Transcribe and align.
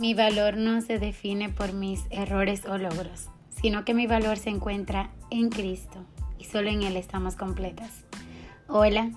Mi 0.00 0.14
valor 0.14 0.56
no 0.56 0.80
se 0.80 1.00
define 1.00 1.48
por 1.48 1.72
mis 1.72 2.04
errores 2.10 2.64
o 2.66 2.78
logros, 2.78 3.30
sino 3.50 3.84
que 3.84 3.94
mi 3.94 4.06
valor 4.06 4.36
se 4.36 4.48
encuentra 4.48 5.10
en 5.28 5.48
Cristo 5.48 5.98
y 6.38 6.44
solo 6.44 6.70
en 6.70 6.84
Él 6.84 6.96
estamos 6.96 7.34
completas. 7.34 8.04
Hola, 8.68 9.10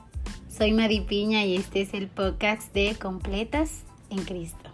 soy 0.49 0.71
Madi 0.71 1.01
Piña 1.01 1.45
y 1.45 1.55
este 1.55 1.81
es 1.81 1.93
el 1.93 2.07
podcast 2.07 2.73
de 2.73 2.95
Completas 2.99 3.83
en 4.09 4.23
Cristo. 4.23 4.71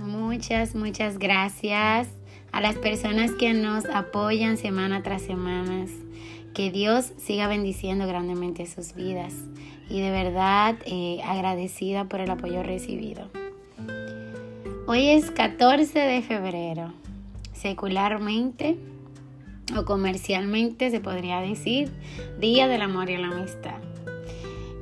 Muchas, 0.00 0.74
muchas 0.74 1.18
gracias 1.18 2.08
a 2.60 2.62
las 2.62 2.76
personas 2.76 3.32
que 3.32 3.54
nos 3.54 3.86
apoyan 3.86 4.58
semana 4.58 5.02
tras 5.02 5.22
semana. 5.22 5.86
Que 6.52 6.70
Dios 6.70 7.14
siga 7.16 7.48
bendiciendo 7.48 8.06
grandemente 8.06 8.66
sus 8.66 8.94
vidas 8.94 9.32
y 9.88 10.02
de 10.02 10.10
verdad 10.10 10.76
eh, 10.84 11.22
agradecida 11.24 12.04
por 12.04 12.20
el 12.20 12.30
apoyo 12.30 12.62
recibido. 12.62 13.30
Hoy 14.86 15.06
es 15.08 15.30
14 15.30 16.00
de 16.00 16.20
febrero. 16.20 16.92
Secularmente 17.54 18.76
o 19.74 19.86
comercialmente 19.86 20.90
se 20.90 21.00
podría 21.00 21.40
decir 21.40 21.90
Día 22.40 22.68
del 22.68 22.82
Amor 22.82 23.08
y 23.08 23.16
la 23.16 23.28
Amistad. 23.28 23.78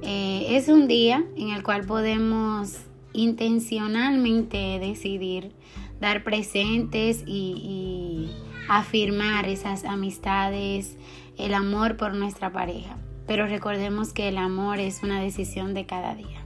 Eh, 0.02 0.56
es 0.56 0.66
un 0.66 0.88
día 0.88 1.24
en 1.36 1.50
el 1.50 1.62
cual 1.62 1.86
podemos 1.86 2.78
intencionalmente 3.12 4.80
decidir 4.80 5.52
dar 6.00 6.24
presentes 6.24 7.22
y, 7.26 8.30
afirmar 8.68 9.48
esas 9.48 9.84
amistades, 9.84 10.98
el 11.38 11.54
amor 11.54 11.96
por 11.96 12.14
nuestra 12.14 12.52
pareja. 12.52 12.98
Pero 13.26 13.46
recordemos 13.46 14.12
que 14.12 14.28
el 14.28 14.36
amor 14.36 14.78
es 14.78 15.02
una 15.02 15.22
decisión 15.22 15.72
de 15.72 15.86
cada 15.86 16.14
día. 16.14 16.42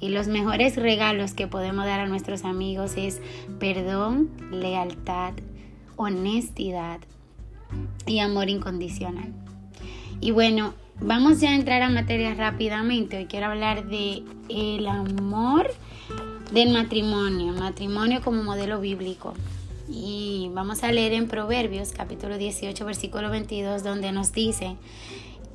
Y 0.00 0.10
los 0.10 0.28
mejores 0.28 0.76
regalos 0.76 1.34
que 1.34 1.48
podemos 1.48 1.84
dar 1.84 1.98
a 1.98 2.06
nuestros 2.06 2.44
amigos 2.44 2.92
es 2.96 3.20
perdón, 3.58 4.30
lealtad, 4.52 5.32
honestidad 5.96 7.00
y 8.06 8.20
amor 8.20 8.48
incondicional. 8.48 9.32
Y 10.20 10.30
bueno, 10.30 10.74
vamos 11.00 11.40
ya 11.40 11.50
a 11.50 11.54
entrar 11.56 11.82
a 11.82 11.90
materia 11.90 12.34
rápidamente. 12.34 13.18
Hoy 13.18 13.26
quiero 13.26 13.46
hablar 13.46 13.88
de 13.88 14.22
el 14.48 14.86
amor 14.86 15.70
del 16.52 16.68
matrimonio, 16.68 17.54
matrimonio 17.54 18.20
como 18.22 18.42
modelo 18.42 18.78
bíblico. 18.78 19.32
Y 19.88 20.50
vamos 20.52 20.84
a 20.84 20.92
leer 20.92 21.14
en 21.14 21.26
Proverbios 21.26 21.92
capítulo 21.92 22.36
18 22.36 22.84
versículo 22.84 23.30
22 23.30 23.82
donde 23.82 24.12
nos 24.12 24.32
dice, 24.32 24.76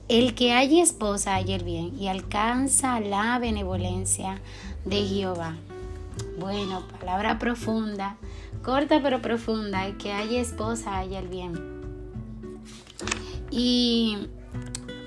el 0.09 0.33
que 0.33 0.53
haya 0.53 0.81
esposa 0.81 1.35
haya 1.35 1.55
el 1.55 1.63
bien 1.63 1.99
y 1.99 2.07
alcanza 2.07 2.99
la 2.99 3.37
benevolencia 3.37 4.41
de 4.85 5.03
Jehová. 5.03 5.55
Bueno, 6.39 6.83
palabra 6.99 7.37
profunda, 7.37 8.17
corta 8.63 8.99
pero 9.03 9.21
profunda, 9.21 9.85
el 9.85 9.97
que 9.97 10.13
haya 10.13 10.41
esposa 10.41 10.97
haya 10.97 11.19
el 11.19 11.27
bien. 11.27 11.53
Y 13.51 14.17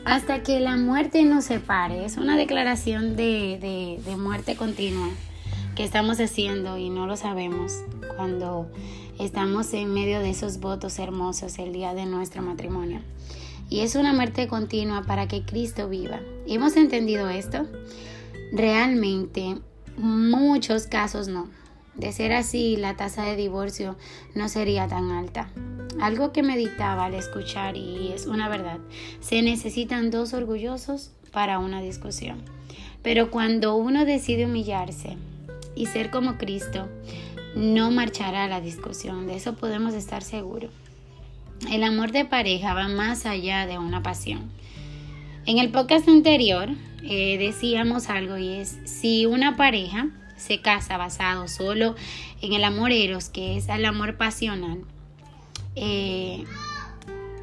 hasta 0.04 0.44
que 0.44 0.60
la 0.60 0.76
muerte 0.76 1.24
nos 1.24 1.46
separe, 1.46 2.04
es 2.04 2.16
una 2.16 2.36
declaración 2.36 3.16
de, 3.16 3.58
de, 3.60 4.00
de 4.08 4.16
muerte 4.16 4.54
continua 4.54 5.08
que 5.80 5.86
estamos 5.86 6.20
haciendo 6.20 6.76
y 6.76 6.90
no 6.90 7.06
lo 7.06 7.16
sabemos 7.16 7.72
cuando 8.14 8.70
estamos 9.18 9.72
en 9.72 9.94
medio 9.94 10.20
de 10.20 10.28
esos 10.28 10.60
votos 10.60 10.98
hermosos 10.98 11.58
el 11.58 11.72
día 11.72 11.94
de 11.94 12.04
nuestro 12.04 12.42
matrimonio. 12.42 13.00
Y 13.70 13.80
es 13.80 13.94
una 13.94 14.12
muerte 14.12 14.46
continua 14.46 15.04
para 15.04 15.26
que 15.26 15.42
Cristo 15.42 15.88
viva. 15.88 16.20
¿Hemos 16.46 16.76
entendido 16.76 17.30
esto? 17.30 17.66
Realmente, 18.52 19.56
muchos 19.96 20.86
casos 20.86 21.28
no. 21.28 21.48
De 21.94 22.12
ser 22.12 22.34
así, 22.34 22.76
la 22.76 22.98
tasa 22.98 23.22
de 23.22 23.36
divorcio 23.36 23.96
no 24.34 24.50
sería 24.50 24.86
tan 24.86 25.10
alta. 25.10 25.48
Algo 25.98 26.30
que 26.30 26.42
meditaba 26.42 27.06
al 27.06 27.14
escuchar 27.14 27.78
y 27.78 28.12
es 28.12 28.26
una 28.26 28.50
verdad. 28.50 28.80
Se 29.20 29.40
necesitan 29.40 30.10
dos 30.10 30.34
orgullosos 30.34 31.12
para 31.32 31.58
una 31.58 31.80
discusión. 31.80 32.42
Pero 33.02 33.30
cuando 33.30 33.76
uno 33.76 34.04
decide 34.04 34.44
humillarse, 34.44 35.16
y 35.80 35.86
ser 35.86 36.10
como 36.10 36.36
Cristo 36.36 36.90
no 37.54 37.90
marchará 37.90 38.46
la 38.48 38.60
discusión, 38.60 39.26
de 39.26 39.36
eso 39.36 39.54
podemos 39.54 39.94
estar 39.94 40.22
seguros. 40.22 40.70
El 41.70 41.84
amor 41.84 42.12
de 42.12 42.26
pareja 42.26 42.74
va 42.74 42.88
más 42.88 43.24
allá 43.24 43.66
de 43.66 43.78
una 43.78 44.02
pasión. 44.02 44.50
En 45.46 45.58
el 45.58 45.70
podcast 45.70 46.06
anterior 46.06 46.68
eh, 47.02 47.38
decíamos 47.38 48.10
algo 48.10 48.36
y 48.36 48.48
es 48.48 48.78
si 48.84 49.24
una 49.24 49.56
pareja 49.56 50.08
se 50.36 50.60
casa 50.60 50.98
basado 50.98 51.48
solo 51.48 51.94
en 52.42 52.52
el 52.52 52.64
amor 52.64 52.92
eros, 52.92 53.30
que 53.30 53.56
es 53.56 53.68
el 53.70 53.86
amor 53.86 54.18
pasional, 54.18 54.82
eh, 55.76 56.44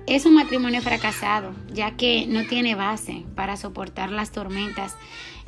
es 0.06 0.28
un 0.28 0.36
matrimonio 0.36 0.81
fracasado, 0.81 1.54
ya 1.74 1.98
que 1.98 2.28
no 2.28 2.46
tiene 2.46 2.75
base 2.75 3.25
para 3.36 3.58
soportar 3.58 4.12
las 4.12 4.31
tormentas 4.31 4.96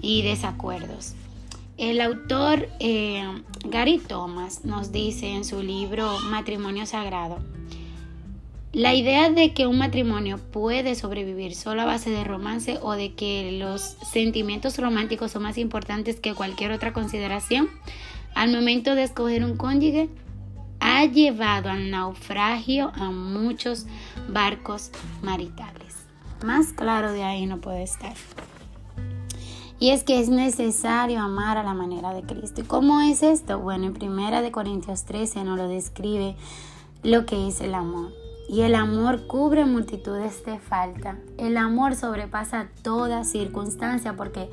y 0.01 0.23
desacuerdos. 0.23 1.13
El 1.79 2.01
autor 2.01 2.67
eh, 2.81 3.23
Gary 3.63 3.99
Thomas 3.99 4.65
nos 4.65 4.91
dice 4.91 5.29
en 5.29 5.45
su 5.45 5.63
libro 5.63 6.19
Matrimonio 6.25 6.85
Sagrado, 6.85 7.39
la 8.73 8.93
idea 8.93 9.29
de 9.29 9.53
que 9.53 9.65
un 9.65 9.77
matrimonio 9.77 10.39
puede 10.39 10.93
sobrevivir 10.95 11.55
solo 11.55 11.83
a 11.83 11.85
base 11.85 12.09
de 12.09 12.25
romance 12.25 12.77
o 12.81 12.91
de 12.91 13.13
que 13.13 13.53
los 13.53 13.95
sentimientos 14.11 14.77
románticos 14.77 15.31
son 15.31 15.43
más 15.43 15.57
importantes 15.57 16.19
que 16.19 16.33
cualquier 16.33 16.73
otra 16.73 16.91
consideración 16.91 17.69
al 18.35 18.51
momento 18.51 18.93
de 18.93 19.03
escoger 19.03 19.45
un 19.45 19.55
cónyuge 19.55 20.09
ha 20.81 21.05
llevado 21.05 21.69
al 21.69 21.91
naufragio 21.91 22.91
a 22.93 23.09
muchos 23.09 23.85
barcos 24.27 24.91
maritales. 25.21 25.95
Más 26.43 26.73
claro 26.73 27.13
de 27.13 27.23
ahí 27.23 27.45
no 27.45 27.61
puede 27.61 27.83
estar. 27.83 28.15
Y 29.79 29.91
es 29.91 30.03
que 30.03 30.19
es 30.19 30.27
necesario 30.27 31.21
amar 31.21 31.57
a 31.57 31.63
la 31.63 31.73
manera 31.73 32.13
de 32.13 32.23
Cristo. 32.23 32.59
¿Y 32.59 32.65
cómo 32.65 32.99
es 32.99 33.23
esto? 33.23 33.59
Bueno, 33.59 33.85
en 33.85 33.93
Primera 33.93 34.41
de 34.41 34.51
Corintios 34.51 35.05
13 35.05 35.45
nos 35.45 35.57
lo 35.57 35.69
describe 35.69 36.35
lo 37.01 37.25
que 37.25 37.47
es 37.47 37.61
el 37.61 37.73
amor. 37.73 38.11
Y 38.49 38.61
el 38.61 38.75
amor 38.75 39.25
cubre 39.27 39.63
multitudes 39.63 40.43
de 40.43 40.59
falta. 40.59 41.17
El 41.37 41.55
amor 41.55 41.95
sobrepasa 41.95 42.67
toda 42.83 43.23
circunstancia 43.23 44.17
porque 44.17 44.49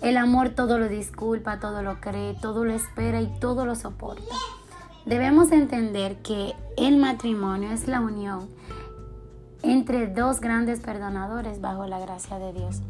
el 0.00 0.16
amor 0.16 0.50
todo 0.50 0.78
lo 0.78 0.88
disculpa, 0.88 1.58
todo 1.58 1.82
lo 1.82 2.00
cree, 2.00 2.34
todo 2.34 2.64
lo 2.64 2.72
espera 2.72 3.20
y 3.20 3.26
todo 3.40 3.66
lo 3.66 3.74
soporta. 3.74 4.34
Debemos 5.06 5.50
entender 5.50 6.22
que 6.22 6.54
el 6.76 6.98
matrimonio 6.98 7.72
es 7.72 7.88
la 7.88 8.00
unión 8.00 8.48
entre 9.64 10.06
dos 10.06 10.40
grandes 10.40 10.78
perdonadores 10.78 11.60
bajo 11.60 11.86
la 11.86 11.98
gracia 11.98 12.38
de 12.38 12.52
Dios. 12.52 12.80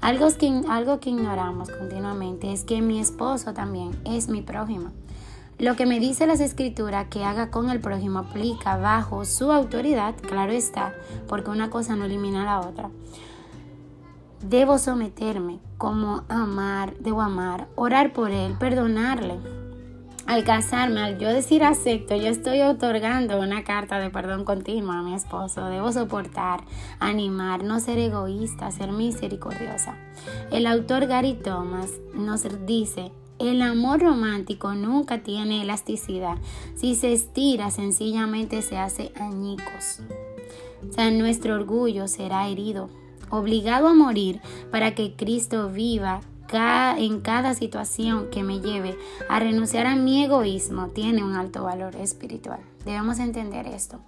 Algo 0.00 0.28
que, 0.38 0.62
algo 0.68 1.00
que 1.00 1.10
ignoramos 1.10 1.70
continuamente 1.70 2.52
es 2.52 2.64
que 2.64 2.80
mi 2.82 3.00
esposo 3.00 3.54
también 3.54 3.90
es 4.04 4.28
mi 4.28 4.42
prójimo. 4.42 4.90
Lo 5.58 5.74
que 5.74 5.86
me 5.86 6.00
dice 6.00 6.26
las 6.26 6.40
escrituras 6.40 7.06
que 7.08 7.24
haga 7.24 7.50
con 7.50 7.70
el 7.70 7.80
prójimo 7.80 8.18
aplica 8.18 8.76
bajo 8.76 9.24
su 9.24 9.50
autoridad, 9.50 10.14
claro 10.16 10.52
está, 10.52 10.94
porque 11.28 11.50
una 11.50 11.70
cosa 11.70 11.96
no 11.96 12.04
elimina 12.04 12.44
la 12.44 12.60
otra. 12.60 12.90
Debo 14.42 14.76
someterme, 14.76 15.58
como 15.78 16.24
amar, 16.28 16.94
debo 16.98 17.22
amar, 17.22 17.68
orar 17.74 18.12
por 18.12 18.32
él, 18.32 18.54
perdonarle, 18.58 19.40
al 20.26 20.42
casarme, 20.42 21.00
al 21.00 21.18
yo 21.18 21.28
decir 21.28 21.62
acepto, 21.62 22.16
yo 22.16 22.28
estoy 22.28 22.60
otorgando 22.62 23.38
una 23.38 23.62
carta 23.62 23.98
de 24.00 24.10
perdón 24.10 24.44
continua 24.44 24.98
a 24.98 25.02
mi 25.02 25.14
esposo. 25.14 25.66
Debo 25.66 25.92
soportar, 25.92 26.64
animar, 26.98 27.62
no 27.62 27.78
ser 27.78 27.98
egoísta, 27.98 28.70
ser 28.72 28.90
misericordiosa. 28.90 29.96
El 30.50 30.66
autor 30.66 31.06
Gary 31.06 31.34
Thomas 31.34 31.92
nos 32.14 32.44
dice, 32.66 33.12
el 33.38 33.62
amor 33.62 34.00
romántico 34.00 34.74
nunca 34.74 35.22
tiene 35.22 35.62
elasticidad. 35.62 36.38
Si 36.74 36.96
se 36.96 37.12
estira, 37.12 37.70
sencillamente 37.70 38.62
se 38.62 38.78
hace 38.78 39.12
añicos. 39.20 40.00
O 40.88 40.92
sea, 40.92 41.10
nuestro 41.10 41.54
orgullo 41.54 42.08
será 42.08 42.48
herido, 42.48 42.88
obligado 43.30 43.88
a 43.88 43.94
morir 43.94 44.40
para 44.72 44.94
que 44.94 45.14
Cristo 45.14 45.70
viva 45.70 46.20
en 46.52 47.20
cada 47.20 47.54
situación 47.54 48.28
que 48.30 48.42
me 48.42 48.60
lleve 48.60 48.96
a 49.28 49.40
renunciar 49.40 49.86
a 49.86 49.96
mi 49.96 50.24
egoísmo 50.24 50.88
tiene 50.88 51.24
un 51.24 51.34
alto 51.34 51.64
valor 51.64 51.96
espiritual. 51.96 52.60
Debemos 52.84 53.18
entender 53.18 53.66
esto. 53.66 53.98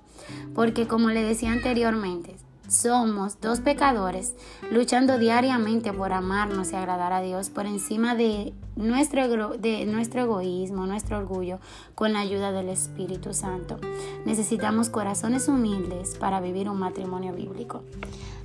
Porque 0.55 0.87
como 0.87 1.11
le 1.11 1.23
decía 1.23 1.52
anteriormente, 1.52 2.37
somos 2.69 3.40
dos 3.40 3.61
pecadores 3.61 4.35
luchando 4.70 5.19
diariamente 5.19 5.93
por 5.93 6.12
amarnos 6.12 6.73
y 6.73 6.76
agradar 6.76 7.12
a 7.12 7.23
Dios 7.23 7.49
por 7.49 7.64
encima 7.67 8.14
de 8.14 8.52
nuestro, 8.76 9.56
de 9.56 9.87
nuestro 9.87 10.23
egoísmo, 10.23 10.87
nuestro 10.87 11.19
orgullo, 11.19 11.61
con 11.94 12.12
la 12.12 12.20
ayuda 12.20 12.52
del 12.52 12.69
Espíritu 12.69 13.32
Santo. 13.32 13.79
Necesitamos 14.26 14.91
corazones 14.91 15.49
humildes 15.49 16.17
para 16.19 16.41
vivir 16.41 16.69
un 16.69 16.79
matrimonio 16.79 17.32
bíblico. 17.32 17.82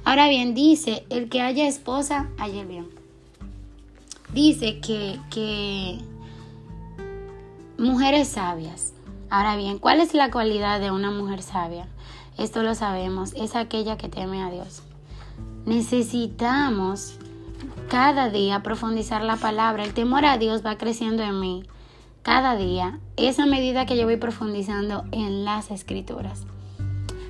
Ahora 0.06 0.30
bien, 0.30 0.54
dice, 0.54 1.06
el 1.10 1.30
que 1.30 1.42
haya 1.42 1.68
esposa, 1.68 2.30
haya 2.38 2.63
bien. 2.63 3.03
Dice 4.34 4.80
que, 4.80 5.20
que 5.30 6.00
mujeres 7.78 8.30
sabias. 8.30 8.94
Ahora 9.30 9.56
bien, 9.56 9.80
¿cuál 9.80 10.00
es 10.00 10.14
la 10.14 10.32
cualidad 10.32 10.80
de 10.80 10.92
una 10.92 11.12
mujer 11.12 11.42
sabia? 11.42 11.88
Esto 12.38 12.64
lo 12.64 12.74
sabemos, 12.76 13.34
es 13.36 13.56
aquella 13.56 13.98
que 13.98 14.10
teme 14.10 14.44
a 14.44 14.50
Dios. 14.50 14.82
Necesitamos 15.66 17.18
cada 17.90 18.30
día 18.30 18.64
profundizar 18.64 19.24
la 19.24 19.38
palabra. 19.38 19.84
El 19.84 19.94
temor 19.94 20.26
a 20.26 20.38
Dios 20.38 20.66
va 20.66 20.78
creciendo 20.78 21.24
en 21.24 21.40
mí 21.40 21.64
cada 22.24 22.56
día, 22.56 23.00
esa 23.18 23.46
medida 23.46 23.86
que 23.86 23.98
yo 23.98 24.06
voy 24.06 24.18
profundizando 24.18 25.04
en 25.12 25.44
las 25.44 25.72
escrituras. 25.72 26.46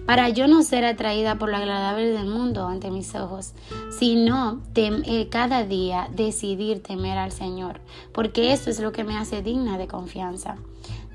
Para 0.06 0.30
yo 0.30 0.48
no 0.48 0.64
ser 0.64 0.84
atraída 0.84 1.38
por 1.38 1.50
lo 1.50 1.58
agradable 1.58 2.10
del 2.10 2.28
mundo 2.28 2.68
ante 2.68 2.92
mis 2.92 3.16
ojos, 3.16 3.54
sino 3.98 4.62
eh, 4.76 5.30
cada 5.30 5.64
día 5.64 6.10
decidir 6.14 6.84
temer 6.84 7.18
al 7.18 7.32
Señor, 7.32 7.80
porque 8.12 8.52
esto 8.52 8.70
es 8.70 8.80
lo 8.80 8.92
que 8.92 9.04
me 9.04 9.18
hace 9.18 9.42
digna 9.42 9.78
de 9.78 9.88
confianza. 9.88 10.58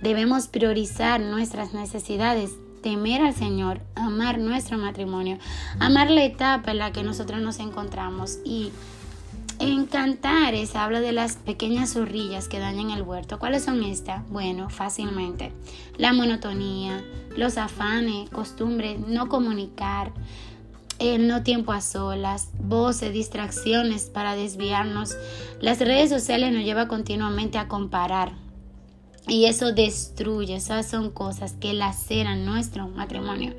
Debemos 0.01 0.47
priorizar 0.47 1.21
nuestras 1.21 1.75
necesidades 1.75 2.53
temer 2.83 3.21
al 3.21 3.35
Señor, 3.35 3.81
amar 3.95 4.39
nuestro 4.39 4.79
matrimonio, 4.79 5.39
amar 5.81 6.11
la 6.11 6.25
etapa 6.25 6.71
en 6.71 6.79
la 6.79 6.93
que 6.93 7.03
nosotros 7.03 7.41
nos 7.41 7.59
encontramos 7.59 8.39
y 8.45 8.73
en 9.61 9.87
Cantares 9.87 10.77
habla 10.77 11.01
de 11.01 11.13
las 11.13 11.37
pequeñas 11.37 11.95
zorrillas 11.95 12.49
que 12.49 12.59
dañan 12.59 12.91
el 12.91 13.03
huerto. 13.03 13.39
¿Cuáles 13.39 13.65
son 13.65 13.83
estas? 13.83 14.29
Bueno, 14.29 14.71
fácilmente. 14.71 15.53
La 15.97 16.13
monotonía, 16.13 17.05
los 17.37 17.59
afanes, 17.59 18.31
costumbres, 18.31 18.99
no 19.01 19.29
comunicar, 19.29 20.13
el 20.99 21.29
no 21.29 21.43
tiempo 21.43 21.73
a 21.73 21.81
solas, 21.81 22.51
voces, 22.61 23.13
distracciones 23.13 24.07
para 24.07 24.35
desviarnos. 24.35 25.17
Las 25.61 25.79
redes 25.79 26.11
sociales 26.11 26.53
nos 26.53 26.65
llevan 26.65 26.89
continuamente 26.89 27.59
a 27.59 27.69
comparar, 27.69 28.33
y 29.29 29.45
eso 29.45 29.73
destruye, 29.73 30.57
esas 30.57 30.89
son 30.89 31.11
cosas 31.11 31.53
que 31.53 31.75
laceran 31.75 32.47
nuestro 32.47 32.89
matrimonio. 32.89 33.55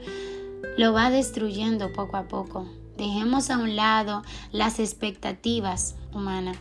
Lo 0.77 0.93
va 0.93 1.11
destruyendo 1.11 1.93
poco 1.93 2.17
a 2.17 2.27
poco. 2.27 2.67
Dejemos 2.99 3.49
a 3.49 3.57
un 3.57 3.77
lado 3.77 4.23
las 4.51 4.77
expectativas 4.77 5.95
humanas. 6.13 6.57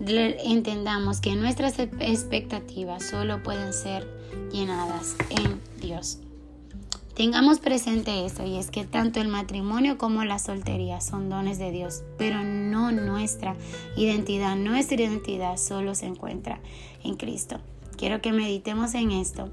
Entendamos 0.00 1.20
que 1.20 1.36
nuestras 1.36 1.78
expectativas 1.78 3.04
solo 3.04 3.40
pueden 3.44 3.72
ser 3.72 4.04
llenadas 4.50 5.14
en 5.30 5.60
Dios. 5.80 6.18
Tengamos 7.14 7.60
presente 7.60 8.26
esto 8.26 8.44
y 8.44 8.56
es 8.56 8.72
que 8.72 8.84
tanto 8.84 9.20
el 9.20 9.28
matrimonio 9.28 9.96
como 9.96 10.24
la 10.24 10.40
soltería 10.40 11.00
son 11.00 11.30
dones 11.30 11.58
de 11.58 11.70
Dios, 11.70 12.02
pero 12.18 12.42
no 12.42 12.90
nuestra 12.90 13.54
identidad. 13.96 14.56
Nuestra 14.56 14.96
identidad 14.96 15.56
solo 15.56 15.94
se 15.94 16.06
encuentra 16.06 16.58
en 17.04 17.14
Cristo. 17.14 17.60
Quiero 17.96 18.20
que 18.20 18.32
meditemos 18.32 18.94
en 18.94 19.10
esto. 19.10 19.50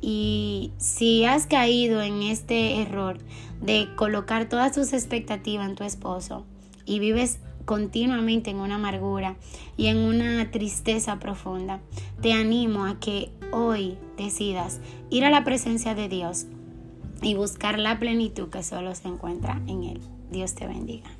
Y 0.00 0.72
si 0.76 1.24
has 1.24 1.46
caído 1.46 2.02
en 2.02 2.22
este 2.22 2.82
error 2.82 3.18
de 3.62 3.88
colocar 3.96 4.48
todas 4.48 4.72
tus 4.72 4.92
expectativas 4.92 5.68
en 5.68 5.76
tu 5.76 5.84
esposo 5.84 6.44
y 6.84 6.98
vives 6.98 7.38
continuamente 7.64 8.50
en 8.50 8.58
una 8.58 8.74
amargura 8.74 9.36
y 9.76 9.86
en 9.86 9.96
una 9.96 10.50
tristeza 10.50 11.18
profunda, 11.18 11.80
te 12.20 12.32
animo 12.32 12.84
a 12.84 13.00
que 13.00 13.30
hoy 13.52 13.96
decidas 14.18 14.80
ir 15.08 15.24
a 15.24 15.30
la 15.30 15.44
presencia 15.44 15.94
de 15.94 16.08
Dios 16.08 16.46
y 17.22 17.34
buscar 17.34 17.78
la 17.78 17.98
plenitud 17.98 18.50
que 18.50 18.62
solo 18.62 18.94
se 18.94 19.08
encuentra 19.08 19.62
en 19.66 19.84
Él. 19.84 20.00
Dios 20.30 20.54
te 20.54 20.66
bendiga. 20.66 21.10